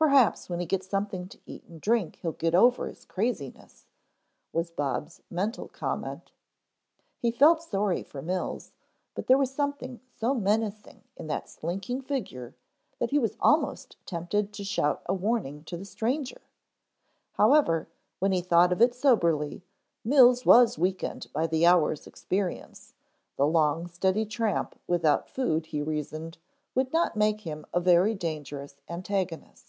Perhaps 0.00 0.48
when 0.48 0.60
he 0.60 0.64
gets 0.66 0.86
something 0.88 1.26
to 1.26 1.40
eat 1.44 1.64
and 1.64 1.80
drink 1.80 2.20
he'll 2.22 2.30
get 2.30 2.54
over 2.54 2.86
his 2.86 3.04
craziness," 3.04 3.88
was 4.52 4.70
Bob's 4.70 5.20
mental 5.28 5.66
comment. 5.66 6.30
He 7.18 7.32
felt 7.32 7.64
sorry 7.64 8.04
for 8.04 8.22
Mills, 8.22 8.70
but 9.16 9.26
there 9.26 9.36
was 9.36 9.52
something 9.52 9.98
so 10.14 10.34
menacing 10.34 11.02
in 11.16 11.26
that 11.26 11.48
slinking 11.50 12.00
figure 12.02 12.54
that 13.00 13.10
he 13.10 13.18
was 13.18 13.36
almost 13.40 13.96
tempted 14.06 14.52
to 14.52 14.62
shout 14.62 15.02
a 15.06 15.14
warning 15.14 15.64
to 15.64 15.76
the 15.76 15.84
stranger. 15.84 16.42
However, 17.32 17.88
when 18.20 18.30
he 18.30 18.40
thought 18.40 18.70
of 18.70 18.80
it 18.80 18.94
soberly, 18.94 19.64
Mills 20.04 20.46
was 20.46 20.78
weakened 20.78 21.26
by 21.32 21.48
the 21.48 21.66
hour's 21.66 22.06
experience, 22.06 22.94
the 23.34 23.48
long 23.48 23.88
steady 23.88 24.24
tramp 24.24 24.78
without 24.86 25.28
food 25.28 25.66
he 25.66 25.82
reasoned 25.82 26.38
would 26.76 26.92
not 26.92 27.16
make 27.16 27.40
him 27.40 27.66
a 27.74 27.80
very 27.80 28.14
dangerous 28.14 28.76
antagonist. 28.88 29.64